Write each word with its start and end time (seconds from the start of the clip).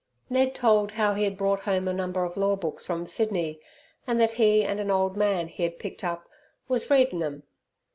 Ned 0.31 0.55
told 0.55 0.93
how 0.93 1.13
he 1.13 1.25
had 1.25 1.37
brought 1.37 1.65
home 1.65 1.87
a 1.87 1.93
number 1.93 2.23
of 2.23 2.35
law 2.35 2.55
books 2.55 2.83
from 2.83 3.05
Sydney, 3.05 3.59
and 4.07 4.19
that 4.19 4.31
he 4.31 4.63
and 4.63 4.79
an 4.79 4.89
old 4.89 5.15
man 5.15 5.47
he 5.47 5.61
had 5.61 5.77
picked 5.77 6.03
up 6.03 6.27
"wus 6.67 6.89
readin' 6.89 7.21
'em". 7.21 7.43